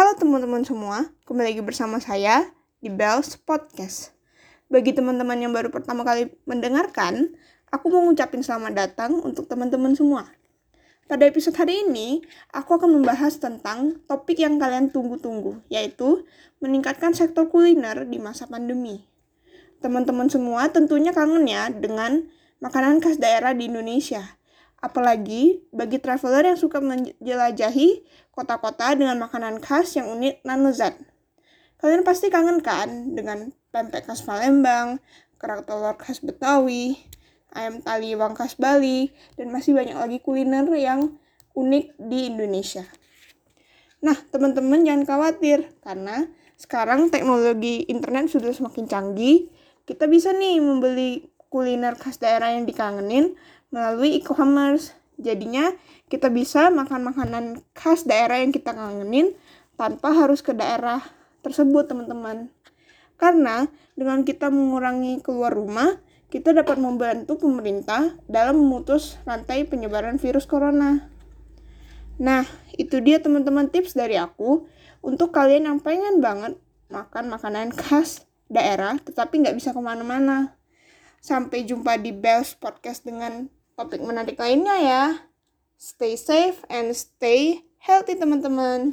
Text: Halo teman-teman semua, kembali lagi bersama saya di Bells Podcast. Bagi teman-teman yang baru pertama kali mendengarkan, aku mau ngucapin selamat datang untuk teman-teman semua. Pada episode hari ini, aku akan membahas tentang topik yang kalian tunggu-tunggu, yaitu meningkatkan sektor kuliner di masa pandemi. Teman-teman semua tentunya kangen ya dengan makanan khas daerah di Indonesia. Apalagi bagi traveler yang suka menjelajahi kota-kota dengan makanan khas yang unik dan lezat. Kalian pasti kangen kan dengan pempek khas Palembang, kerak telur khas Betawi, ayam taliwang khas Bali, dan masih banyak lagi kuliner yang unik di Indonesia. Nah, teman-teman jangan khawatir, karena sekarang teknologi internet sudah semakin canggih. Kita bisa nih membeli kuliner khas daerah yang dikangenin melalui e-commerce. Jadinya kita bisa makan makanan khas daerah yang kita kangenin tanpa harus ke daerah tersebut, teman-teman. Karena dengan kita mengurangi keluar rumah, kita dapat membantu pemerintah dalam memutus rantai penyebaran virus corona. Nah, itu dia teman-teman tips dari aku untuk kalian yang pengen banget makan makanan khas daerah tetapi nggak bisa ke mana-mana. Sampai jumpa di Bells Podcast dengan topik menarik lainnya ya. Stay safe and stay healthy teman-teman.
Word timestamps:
Halo 0.00 0.16
teman-teman 0.16 0.64
semua, 0.64 1.12
kembali 1.28 1.52
lagi 1.52 1.60
bersama 1.60 2.00
saya 2.00 2.48
di 2.80 2.88
Bells 2.88 3.36
Podcast. 3.36 4.16
Bagi 4.72 4.96
teman-teman 4.96 5.36
yang 5.36 5.52
baru 5.52 5.68
pertama 5.68 6.08
kali 6.08 6.32
mendengarkan, 6.48 7.36
aku 7.68 7.92
mau 7.92 8.08
ngucapin 8.08 8.40
selamat 8.40 8.72
datang 8.80 9.20
untuk 9.20 9.44
teman-teman 9.44 9.92
semua. 9.92 10.24
Pada 11.04 11.28
episode 11.28 11.52
hari 11.52 11.84
ini, 11.84 12.24
aku 12.48 12.80
akan 12.80 12.96
membahas 12.96 13.36
tentang 13.44 14.00
topik 14.08 14.40
yang 14.40 14.56
kalian 14.56 14.88
tunggu-tunggu, 14.88 15.60
yaitu 15.68 16.24
meningkatkan 16.64 17.12
sektor 17.12 17.52
kuliner 17.52 18.08
di 18.08 18.16
masa 18.16 18.48
pandemi. 18.48 19.04
Teman-teman 19.84 20.32
semua 20.32 20.72
tentunya 20.72 21.12
kangen 21.12 21.44
ya 21.44 21.68
dengan 21.68 22.24
makanan 22.64 23.04
khas 23.04 23.20
daerah 23.20 23.52
di 23.52 23.68
Indonesia. 23.68 24.39
Apalagi 24.80 25.60
bagi 25.70 26.00
traveler 26.00 26.52
yang 26.52 26.58
suka 26.58 26.80
menjelajahi 26.80 28.04
kota-kota 28.32 28.96
dengan 28.96 29.20
makanan 29.20 29.60
khas 29.60 29.96
yang 30.00 30.08
unik 30.08 30.40
dan 30.40 30.64
lezat. 30.64 30.94
Kalian 31.80 32.04
pasti 32.04 32.32
kangen 32.32 32.60
kan 32.64 33.12
dengan 33.12 33.52
pempek 33.72 34.08
khas 34.08 34.24
Palembang, 34.24 35.00
kerak 35.40 35.64
telur 35.64 35.96
khas 35.96 36.20
Betawi, 36.20 36.96
ayam 37.52 37.80
taliwang 37.80 38.36
khas 38.36 38.56
Bali, 38.56 39.12
dan 39.36 39.48
masih 39.48 39.72
banyak 39.76 39.96
lagi 39.96 40.18
kuliner 40.20 40.68
yang 40.76 41.16
unik 41.56 41.96
di 41.96 42.32
Indonesia. 42.32 42.84
Nah, 44.00 44.16
teman-teman 44.32 44.80
jangan 44.84 45.04
khawatir, 45.04 45.72
karena 45.84 46.28
sekarang 46.60 47.08
teknologi 47.08 47.88
internet 47.88 48.28
sudah 48.28 48.52
semakin 48.52 48.84
canggih. 48.88 49.48
Kita 49.84 50.04
bisa 50.08 50.32
nih 50.36 50.60
membeli 50.60 51.32
kuliner 51.48 51.96
khas 51.96 52.20
daerah 52.20 52.52
yang 52.52 52.64
dikangenin 52.68 53.34
melalui 53.70 54.18
e-commerce. 54.18 54.94
Jadinya 55.20 55.74
kita 56.10 56.30
bisa 56.30 56.68
makan 56.70 57.10
makanan 57.10 57.44
khas 57.74 58.06
daerah 58.06 58.42
yang 58.42 58.50
kita 58.50 58.74
kangenin 58.74 59.34
tanpa 59.74 60.12
harus 60.12 60.44
ke 60.44 60.52
daerah 60.52 61.00
tersebut, 61.40 61.88
teman-teman. 61.88 62.52
Karena 63.20 63.68
dengan 63.96 64.24
kita 64.24 64.48
mengurangi 64.48 65.20
keluar 65.20 65.52
rumah, 65.52 66.00
kita 66.30 66.54
dapat 66.54 66.78
membantu 66.78 67.36
pemerintah 67.36 68.16
dalam 68.30 68.62
memutus 68.62 69.18
rantai 69.26 69.66
penyebaran 69.66 70.16
virus 70.16 70.46
corona. 70.46 71.10
Nah, 72.20 72.44
itu 72.76 73.00
dia 73.00 73.18
teman-teman 73.20 73.68
tips 73.68 73.96
dari 73.96 74.16
aku 74.16 74.68
untuk 75.00 75.32
kalian 75.32 75.68
yang 75.68 75.78
pengen 75.80 76.20
banget 76.20 76.56
makan 76.92 77.32
makanan 77.32 77.72
khas 77.72 78.28
daerah 78.50 78.98
tetapi 79.00 79.40
nggak 79.40 79.56
bisa 79.56 79.72
ke 79.72 79.80
mana-mana. 79.80 80.56
Sampai 81.20 81.68
jumpa 81.68 82.00
di 82.00 82.16
Bells 82.16 82.56
Podcast 82.56 83.04
dengan 83.04 83.52
topik 83.80 84.04
menarik 84.04 84.36
lainnya 84.36 84.76
ya. 84.76 85.04
Stay 85.80 86.12
safe 86.12 86.60
and 86.68 86.92
stay 86.92 87.64
healthy 87.80 88.12
teman-teman. 88.12 88.92